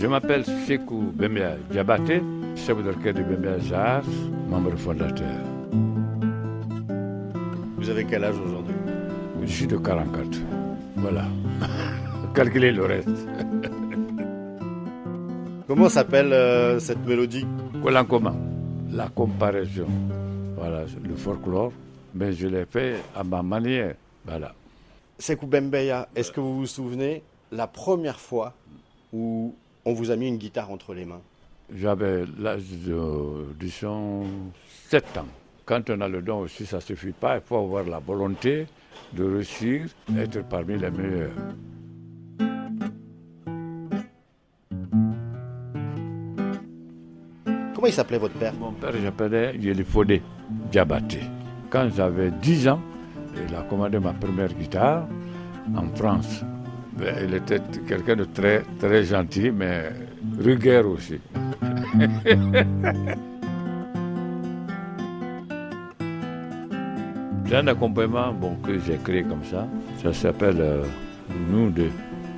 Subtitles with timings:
[0.00, 2.22] Je m'appelle Sekou Bemia Diabaté,
[2.54, 4.04] chef d'orchestre de Bemia Jazz,
[4.48, 5.40] membre fondateur.
[7.76, 8.76] Vous avez quel âge aujourd'hui?
[9.42, 10.38] Je suis de 44.
[10.98, 11.24] Voilà.
[12.34, 13.08] Calculez le reste.
[15.66, 17.44] Comment s'appelle euh, cette mélodie?
[18.08, 18.36] Commun.
[18.92, 19.88] La comparaison.
[20.56, 21.72] Voilà, le folklore.
[22.14, 23.96] Mais je l'ai fait à ma manière.
[24.24, 24.54] Voilà.
[25.18, 27.20] Sekou Bembeya, est-ce que vous vous souvenez
[27.50, 28.52] la première fois
[29.12, 29.52] où
[29.88, 31.22] on vous a mis une guitare entre les mains
[31.74, 34.24] J'avais l'âge de, disons,
[34.90, 35.26] 7 ans.
[35.64, 37.36] Quand on a le don aussi, ça ne suffit pas.
[37.36, 38.66] Il faut avoir la volonté
[39.14, 39.86] de réussir,
[40.18, 41.30] être parmi les meilleurs.
[47.74, 48.52] Comment il s'appelait votre père?
[48.60, 50.20] Mon père, j'appelais Yelifodé
[50.70, 51.20] Diabaté.
[51.70, 52.80] Quand j'avais 10 ans,
[53.34, 55.06] il a commandé ma première guitare
[55.74, 56.44] en France.
[56.98, 59.84] Ben, il était quelqu'un de très, très gentil, mais
[60.40, 61.20] rugueux aussi.
[67.46, 69.68] J'ai un accompagnement bon, que j'ai créé comme ça.
[70.02, 70.82] Ça s'appelle euh,
[71.50, 71.92] Nous deux,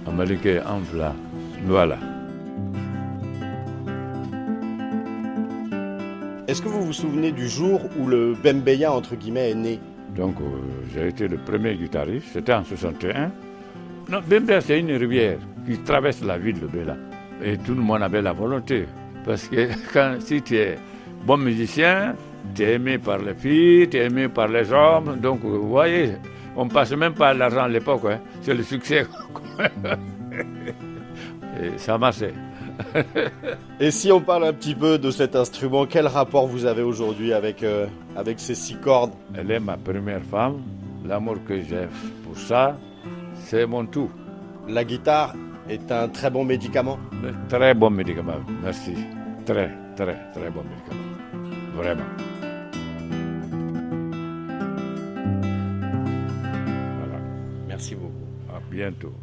[0.06, 1.14] Américains en Vla.
[1.64, 1.96] Voilà.
[6.46, 9.80] Est-ce que vous vous souvenez du jour où le Bembeya, entre guillemets, est né?
[10.14, 10.44] Donc, euh,
[10.92, 13.30] j'ai été le premier guitariste, c'était en 61.
[14.10, 14.20] Non,
[14.60, 16.96] c'est une rivière qui traverse la ville de Bela.
[17.44, 18.86] Et tout le monde avait la volonté.
[19.24, 20.76] Parce que quand, si tu es
[21.24, 22.16] bon musicien,
[22.54, 25.20] tu es aimé par les filles, tu es aimé par les hommes.
[25.20, 26.14] Donc, vous voyez,
[26.56, 28.02] on ne passe même pas l'argent à l'époque.
[28.06, 28.18] Hein.
[28.42, 29.06] C'est le succès.
[31.62, 32.34] Et ça marchait.
[33.80, 37.32] Et si on parle un petit peu de cet instrument, quel rapport vous avez aujourd'hui
[37.32, 39.12] avec, euh, avec ces six cordes?
[39.36, 40.62] Elle est ma première femme.
[41.06, 41.86] L'amour que j'ai
[42.24, 42.76] pour ça,
[43.40, 44.10] c'est mon tout.
[44.68, 45.34] La guitare
[45.68, 46.98] est un très bon médicament
[47.48, 48.94] Très bon médicament, merci.
[49.44, 51.10] Très, très, très bon médicament.
[51.74, 52.04] Vraiment.
[57.66, 58.12] Merci beaucoup.
[58.54, 59.14] À bientôt.